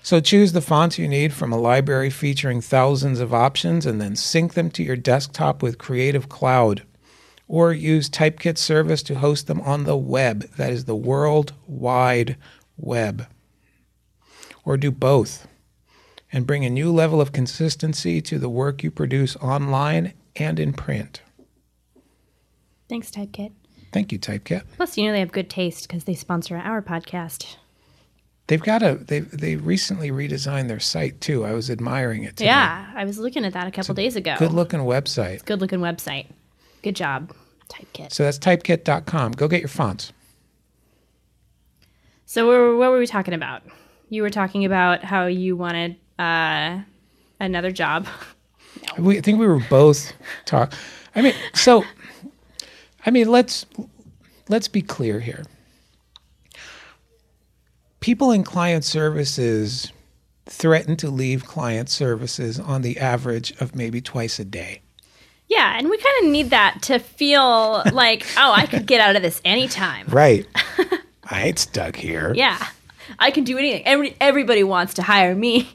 [0.04, 4.16] So choose the fonts you need from a library featuring thousands of options, and then
[4.16, 6.84] sync them to your desktop with Creative Cloud,
[7.48, 10.50] or use Typekit service to host them on the web.
[10.58, 12.36] That is the World Wide
[12.78, 13.28] Web.
[14.66, 15.48] Or do both
[16.32, 20.74] and bring a new level of consistency to the work you produce online and in
[20.74, 21.22] print.
[22.92, 23.54] Thanks, Typekit.
[23.94, 24.64] Thank you, Typekit.
[24.76, 27.56] Plus, you know they have good taste because they sponsor our podcast.
[28.48, 31.46] They've got a they they recently redesigned their site too.
[31.46, 32.36] I was admiring it.
[32.36, 32.48] Today.
[32.48, 34.36] Yeah, I was looking at that a couple days ago.
[34.38, 35.46] Good looking website.
[35.46, 36.26] Good looking website.
[36.84, 37.34] Good job,
[37.70, 38.12] Typekit.
[38.12, 39.32] So that's typekit.com.
[39.32, 40.12] Go get your fonts.
[42.26, 43.62] So, what were, what were we talking about?
[44.10, 46.82] You were talking about how you wanted uh,
[47.40, 48.06] another job.
[49.00, 50.12] We I think we were both
[50.44, 50.74] talk.
[51.16, 51.86] I mean, so
[53.06, 53.66] I mean, let's
[54.50, 55.44] let's be clear here.
[58.00, 59.92] People in client services
[60.46, 64.82] threaten to leave client services on the average of maybe twice a day.
[65.48, 69.16] Yeah, and we kind of need that to feel like, oh, I could get out
[69.16, 70.08] of this anytime.
[70.08, 70.48] Right.
[71.26, 72.34] I ain't stuck here.
[72.36, 72.58] Yeah,
[73.20, 73.86] I can do anything.
[73.86, 75.70] Every, everybody wants to hire me.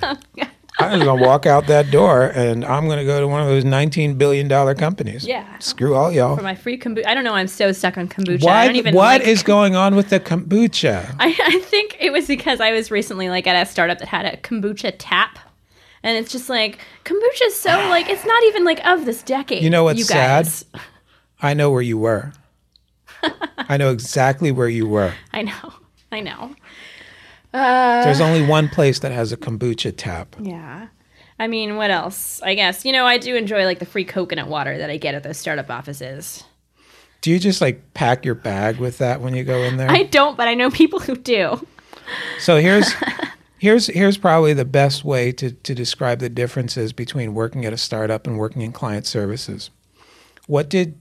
[0.82, 3.64] I'm just gonna walk out that door and I'm gonna go to one of those
[3.64, 5.26] 19 billion dollar companies.
[5.26, 5.58] Yeah.
[5.58, 6.36] Screw all y'all.
[6.36, 7.06] For my free kombucha.
[7.06, 7.34] I don't know.
[7.34, 8.42] I'm so stuck on kombucha.
[8.44, 11.14] I Why, even what like- is going on with the kombucha?
[11.18, 14.26] I, I think it was because I was recently like at a startup that had
[14.26, 15.38] a kombucha tap.
[16.02, 19.62] And it's just like kombucha is so like it's not even like of this decade.
[19.62, 20.48] You know what's you sad?
[21.40, 22.32] I know where you were.
[23.56, 25.14] I know exactly where you were.
[25.32, 25.72] I know.
[26.10, 26.54] I know.
[27.52, 30.36] Uh, There's only one place that has a kombucha tap.
[30.40, 30.88] Yeah.
[31.38, 32.40] I mean, what else?
[32.42, 35.14] I guess you know I do enjoy like the free coconut water that I get
[35.14, 36.44] at those startup offices.
[37.20, 39.90] Do you just like pack your bag with that when you go in there?
[39.90, 41.66] I don't, but I know people who do.
[42.38, 42.92] so here's
[43.58, 47.78] here's here's probably the best way to, to describe the differences between working at a
[47.78, 49.70] startup and working in client services.
[50.46, 50.96] What did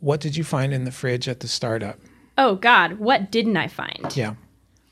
[0.00, 1.98] what did you find in the fridge at the startup?
[2.38, 4.16] Oh God, what didn't I find?
[4.16, 4.34] Yeah.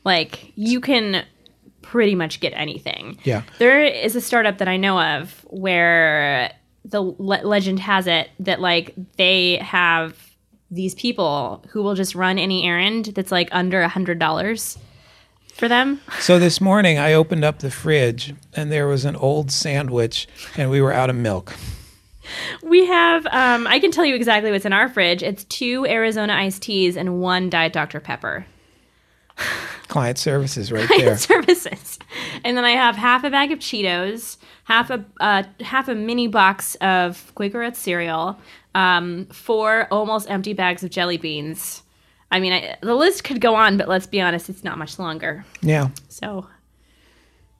[0.09, 1.23] Like you can
[1.83, 3.19] pretty much get anything.
[3.25, 3.43] Yeah.
[3.59, 6.51] There is a startup that I know of where
[6.83, 10.15] the le- legend has it that like they have
[10.71, 14.79] these people who will just run any errand that's like under a hundred dollars
[15.53, 16.01] for them.
[16.19, 20.71] So this morning I opened up the fridge and there was an old sandwich and
[20.71, 21.53] we were out of milk.
[22.63, 25.21] We have um, I can tell you exactly what's in our fridge.
[25.21, 27.99] It's two Arizona iced teas and one Diet Dr.
[27.99, 28.47] Pepper.
[29.89, 31.15] Client services right there.
[31.17, 31.99] Client services.
[32.43, 36.27] And then I have half a bag of Cheetos, half a uh, half a mini
[36.27, 38.39] box of Quaker Oats cereal,
[38.75, 41.83] um, four almost empty bags of jelly beans.
[42.31, 44.99] I mean, I, the list could go on, but let's be honest, it's not much
[44.99, 45.43] longer.
[45.61, 45.89] Yeah.
[46.07, 46.47] So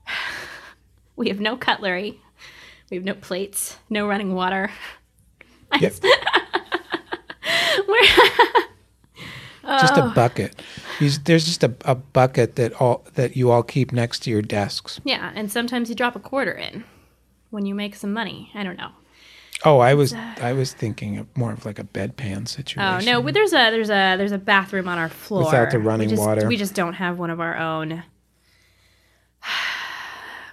[1.16, 2.22] we have no cutlery,
[2.92, 4.72] we have no plates, no running water.
[5.80, 5.94] Yep.
[7.88, 8.02] We're
[9.82, 10.10] Just Oh.
[10.10, 10.62] a bucket.
[11.00, 14.42] You, there's just a, a bucket that all that you all keep next to your
[14.42, 15.00] desks.
[15.04, 16.84] yeah, and sometimes you drop a quarter in
[17.52, 18.52] when you make some money.
[18.56, 18.92] I don't know.
[19.66, 22.82] Oh, I was uh, I was thinking of more of like a bedpan situation.
[22.82, 25.80] Oh no, but there's a there's a there's a bathroom on our floor Without the
[25.80, 26.48] running we just, water.
[26.48, 28.04] We just don't have one of our own.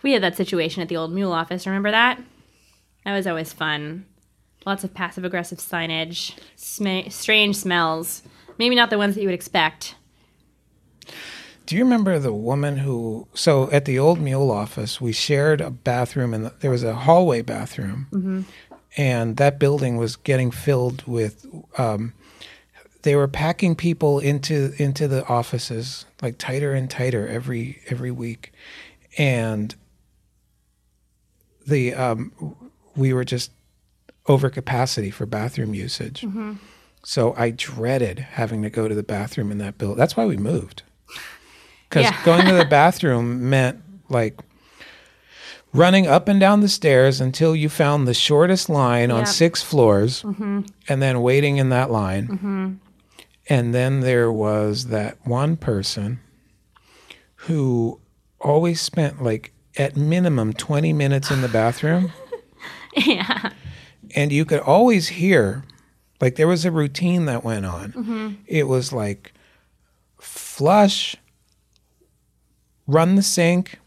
[0.02, 1.66] We had that situation at the old mule office.
[1.66, 2.20] Remember that?
[3.04, 4.06] That was always fun.
[4.64, 8.22] Lots of passive aggressive signage, sm- strange smells.
[8.58, 9.94] Maybe not the ones that you would expect.
[11.66, 13.26] Do you remember the woman who?
[13.34, 17.42] So at the old mule office, we shared a bathroom, and there was a hallway
[17.42, 18.46] bathroom,
[18.96, 21.44] and that building was getting filled with.
[21.76, 22.12] Um,
[23.02, 28.52] they were packing people into into the offices like tighter and tighter every every week,
[29.18, 29.74] and
[31.66, 32.32] the um,
[32.94, 33.50] we were just
[34.26, 36.24] over capacity for bathroom usage.
[37.08, 39.96] So I dreaded having to go to the bathroom in that building.
[39.96, 40.82] That's why we moved.
[41.88, 42.24] Because Yeah.
[42.24, 44.40] going to the bathroom meant like
[45.72, 50.24] running up and down the stairs until you found the shortest line on six floors
[50.24, 50.62] mm-hmm.
[50.88, 52.26] and then waiting in that line.
[52.26, 52.72] Mm-hmm.
[53.48, 56.18] And then there was that one person
[57.46, 58.00] who
[58.40, 62.12] always spent like at minimum 20 minutes in the bathroom.
[62.96, 63.50] yeah.
[64.12, 65.62] and you could always hear
[66.20, 68.32] like there was a routine that went on mm-hmm.
[68.46, 69.32] it was like
[70.18, 71.16] flush
[72.86, 73.78] run the sink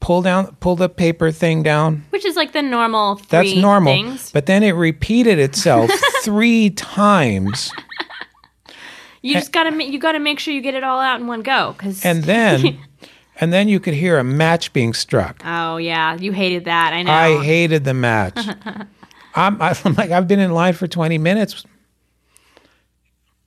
[0.00, 3.92] pull down pull the paper thing down Which is like the normal three that's normal
[3.92, 4.32] things.
[4.32, 5.90] but then it repeated itself
[6.22, 7.70] three times
[9.22, 11.42] You just gotta ma- you gotta make sure you get it all out in one
[11.42, 11.74] go.
[11.76, 12.78] Cause and then
[13.40, 16.92] and then you could hear a match being struck oh yeah, you hated that.
[16.92, 17.12] I know.
[17.12, 18.38] I hated the match.
[19.34, 21.64] I'm, I'm like, I've been in line for 20 minutes,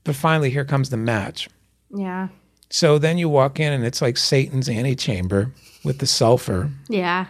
[0.04, 1.50] but finally, here comes the match.
[1.94, 2.28] yeah.
[2.70, 5.52] So then you walk in, and it's like Satan's antechamber
[5.84, 6.72] with the sulfur.
[6.90, 7.28] Yeah.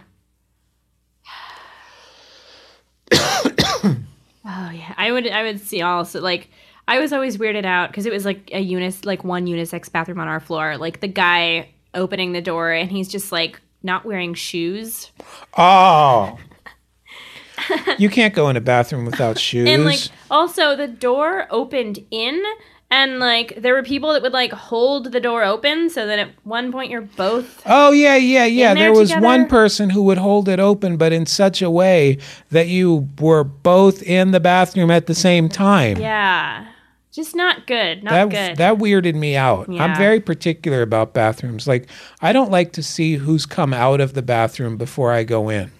[3.12, 3.96] oh
[4.44, 6.48] yeah, I would I would see also like
[6.88, 10.18] I was always weirded out because it was like a unis like one unisex bathroom
[10.20, 10.76] on our floor.
[10.78, 15.10] Like the guy opening the door and he's just like not wearing shoes
[15.58, 16.38] Oh,
[17.98, 19.68] you can't go in a bathroom without shoes.
[19.68, 20.00] and like
[20.30, 22.42] also the door opened in
[22.90, 26.30] and like there were people that would like hold the door open so that at
[26.44, 28.74] one point you're both Oh yeah, yeah, yeah.
[28.74, 32.18] there There was one person who would hold it open, but in such a way
[32.50, 35.98] that you were both in the bathroom at the same time.
[35.98, 36.68] yeah
[37.10, 39.68] just not good not that good that weirded me out.
[39.68, 41.68] I'm very particular about bathrooms.
[41.68, 41.88] Like
[42.20, 45.70] I don't like to see who's come out of the bathroom before I go in.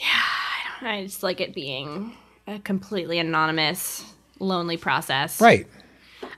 [0.00, 2.14] I just like it being
[2.46, 4.04] a completely anonymous,
[4.38, 5.40] lonely process.
[5.40, 5.66] Right.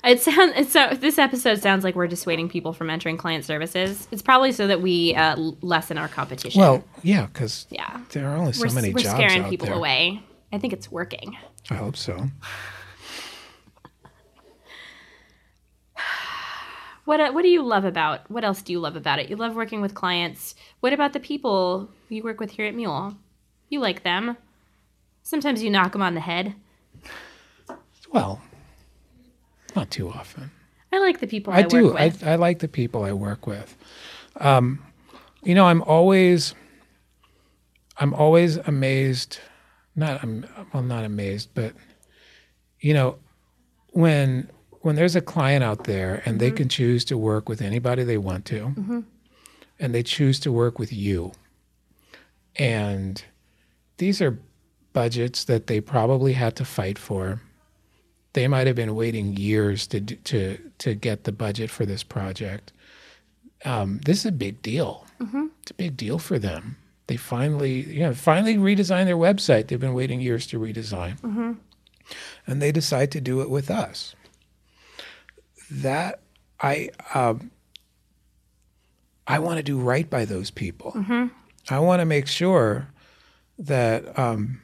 [0.05, 0.90] It sounds it's so.
[0.95, 4.09] This episode sounds like we're dissuading people from entering client services.
[4.11, 6.61] It's probably so that we uh, lessen our competition.
[6.61, 9.66] Well, yeah, because yeah, there are only so we're, many we're jobs scaring out people
[9.66, 9.77] there.
[9.77, 10.23] away.
[10.53, 11.37] I think it's working.
[11.71, 12.27] I hope so.
[17.05, 18.28] What uh, What do you love about?
[18.28, 19.30] What else do you love about it?
[19.30, 20.57] You love working with clients.
[20.80, 23.14] What about the people you work with here at Mule?
[23.69, 24.37] You like them.
[25.23, 26.55] Sometimes you knock them on the head.
[28.12, 28.41] Well,
[29.75, 30.51] not too often.
[30.93, 31.87] I like the people I, I do.
[31.87, 32.27] work I, with.
[32.27, 33.77] I like the people I work with.
[34.37, 34.83] Um,
[35.43, 36.55] you know, I'm always,
[37.99, 39.39] I'm always amazed.
[39.95, 41.73] Not, I'm well, not amazed, but
[42.81, 43.19] you know,
[43.93, 44.51] when
[44.83, 48.19] when there's a client out there and they can choose to work with anybody they
[48.19, 49.05] want to,
[49.81, 51.33] and they choose to work with you,
[52.55, 53.25] and
[53.99, 54.38] these are
[54.92, 57.40] budgets that they probably had to fight for.
[58.32, 62.72] They might have been waiting years to to to get the budget for this project.
[63.64, 65.07] Um, this is a big deal.
[65.62, 66.76] It's a big deal for them.
[67.07, 69.68] They finally, you know, finally redesigned their website.
[69.68, 71.18] They've been waiting years to redesign,
[72.47, 74.14] and they decide to do it with us.
[75.70, 76.20] That
[76.61, 77.51] I um,
[79.26, 80.92] I want to do right by those people.
[81.70, 82.88] I want to make sure
[83.59, 84.61] that um,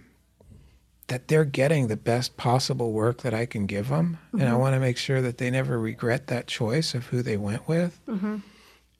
[1.08, 4.74] that they're getting the best possible work that I can give them, and I want
[4.74, 7.98] to make sure that they never regret that choice of who they went with.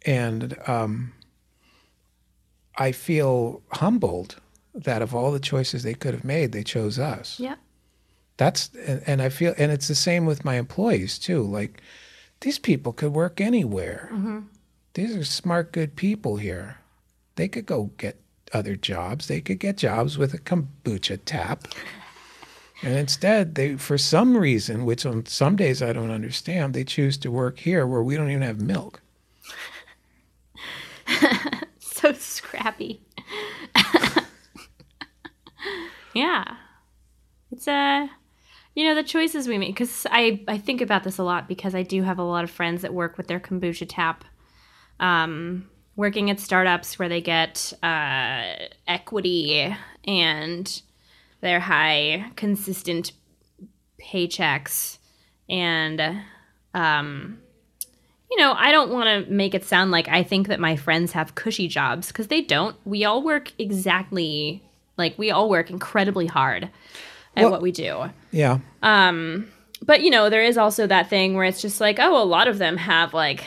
[0.05, 1.12] And um,
[2.76, 4.36] I feel humbled
[4.74, 7.57] that of all the choices they could have made, they chose us Yeah.
[8.38, 11.43] that's and, and I feel and it's the same with my employees too.
[11.43, 11.82] Like
[12.40, 14.11] these people could work anywhere.
[14.95, 16.78] These are smart, good people here.
[17.36, 18.20] They could go get
[18.53, 19.27] other jobs.
[19.29, 21.69] They could get jobs with a kombucha tap.
[22.83, 27.17] And instead, they, for some reason, which on some days I don't understand, they choose
[27.19, 29.01] to work here where we don't even have milk.
[32.03, 33.01] So scrappy.
[36.15, 36.57] yeah.
[37.53, 38.11] It's a
[38.75, 41.77] you know the choices we make cuz I I think about this a lot because
[41.77, 44.25] I do have a lot of friends that work with their kombucha tap
[44.99, 48.55] um working at startups where they get uh
[48.86, 49.74] equity
[50.07, 50.82] and
[51.40, 53.12] their high consistent
[54.03, 54.99] paychecks
[55.49, 56.01] and
[56.74, 57.38] um
[58.30, 61.12] you know, I don't want to make it sound like I think that my friends
[61.12, 62.74] have cushy jobs because they don't.
[62.86, 64.62] We all work exactly
[64.97, 66.70] like we all work incredibly hard
[67.36, 68.05] at Well- what we do.
[68.30, 68.61] Yeah.
[68.82, 69.49] um
[69.82, 72.49] But you know, there is also that thing where it's just like, oh, a lot
[72.49, 73.45] of them have like,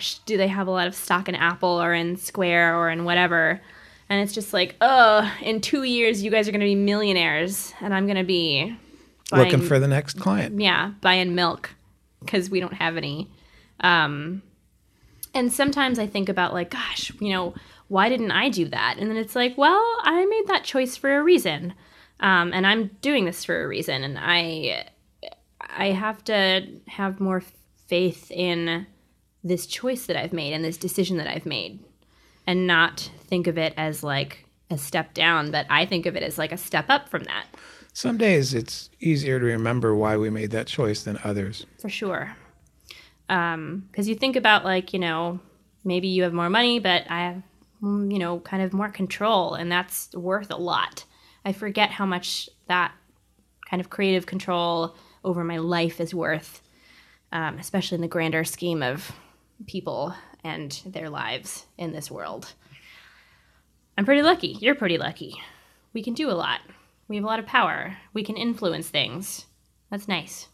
[0.00, 3.04] gosh, do they have a lot of stock in Apple or in Square or in
[3.04, 3.60] whatever?
[4.08, 7.74] And it's just like, oh, in two years you guys are going to be millionaires,
[7.82, 8.74] and I'm going to be
[9.30, 10.58] Looking for the next client.
[10.58, 11.70] yeah, buying milk
[12.20, 13.28] because we don't have any.
[13.80, 14.42] Um,
[15.34, 17.54] and sometimes I think about like, gosh, you know,
[17.88, 18.96] why didn't I do that?
[18.98, 21.74] And then it's like, well, I made that choice for a reason,
[22.20, 24.88] um, and I'm doing this for a reason, and I,
[25.60, 27.42] I have to have more
[27.86, 28.86] faith in
[29.42, 31.80] this choice that I've made and this decision that I've made,
[32.46, 36.22] and not think of it as like a step down, but I think of it
[36.22, 37.46] as like a step up from that.
[37.92, 41.66] Some days it's easier to remember why we made that choice than others.
[41.80, 42.36] for sure.
[43.26, 45.40] Because you think about like you know
[45.84, 47.42] maybe you have more money, but I have
[47.82, 51.04] mm, you know kind of more control, and that's worth a lot.
[51.44, 52.92] I forget how much that
[53.68, 56.62] kind of creative control over my life is worth,
[57.32, 59.12] um, especially in the grander scheme of
[59.66, 62.52] people and their lives in this world.
[63.98, 64.56] I'm pretty lucky.
[64.60, 65.34] You're pretty lucky.
[65.92, 66.60] We can do a lot.
[67.08, 67.96] We have a lot of power.
[68.14, 69.46] We can influence things.
[69.90, 70.46] That's nice.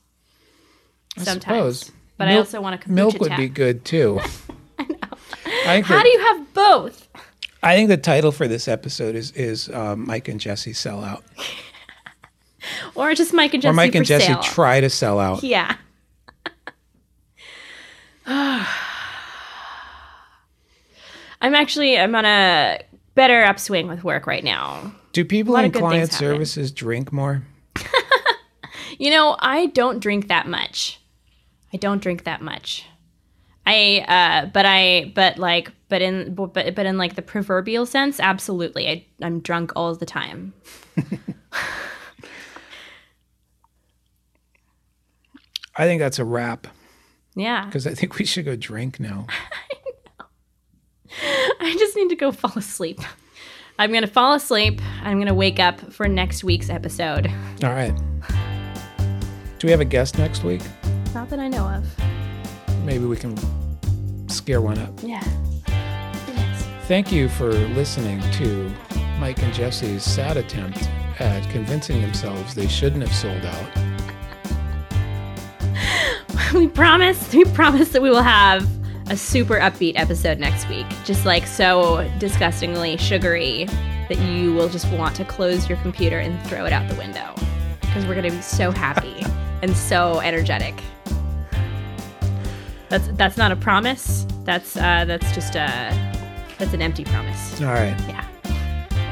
[1.18, 1.78] I Sometimes.
[1.80, 1.92] suppose.
[2.18, 3.38] But I also want to Milk would tap.
[3.38, 4.20] be good too.
[4.78, 4.96] I know.
[5.66, 7.08] I How that- do you have both?
[7.62, 11.24] I think the title for this episode is is um, Mike and Jessie sell out,
[12.94, 14.42] Or just Mike and Jessie or Mike and Jessie sale?
[14.42, 15.42] try to sell out.
[15.42, 15.76] Yeah.
[21.46, 22.80] I'm actually I'm on a
[23.14, 24.92] better upswing with work right now.
[25.12, 27.42] Do people in client services drink more?
[28.98, 31.00] You know, I don't drink that much.
[31.72, 32.86] I don't drink that much.
[33.66, 38.18] I uh but I but like but in but but in like the proverbial sense,
[38.18, 38.88] absolutely.
[38.88, 40.54] I I'm drunk all the time.
[45.76, 46.66] I think that's a wrap
[47.34, 47.66] Yeah.
[47.66, 49.26] because I think we should go drink now.
[51.66, 53.00] I just need to go fall asleep.
[53.76, 54.80] I'm going to fall asleep.
[55.02, 57.26] I'm going to wake up for next week's episode.
[57.64, 57.92] All right.
[59.58, 60.62] Do we have a guest next week?
[61.12, 61.84] Not that I know of.
[62.84, 63.36] Maybe we can
[64.28, 64.92] scare one up.
[65.02, 65.24] Yeah.
[65.66, 66.66] Yes.
[66.86, 68.72] Thank you for listening to
[69.18, 70.88] Mike and Jessie's sad attempt
[71.18, 73.70] at convincing themselves they shouldn't have sold out.
[76.54, 78.75] We promise, we promise that we will have
[79.08, 80.86] a super upbeat episode next week.
[81.04, 83.64] Just like so disgustingly sugary
[84.08, 87.34] that you will just want to close your computer and throw it out the window.
[87.80, 89.24] Because we're going to be so happy
[89.62, 90.74] and so energetic.
[92.88, 94.26] That's that's not a promise.
[94.44, 95.90] That's uh that's just a
[96.56, 97.60] that's an empty promise.
[97.60, 97.96] All right.
[98.08, 98.24] Yeah.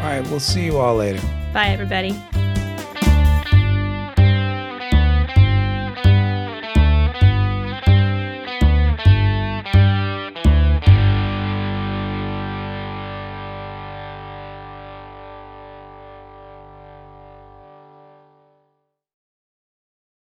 [0.00, 0.22] All right.
[0.30, 1.20] We'll see you all later.
[1.52, 2.16] Bye everybody.